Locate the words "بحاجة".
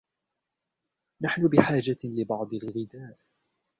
1.47-1.97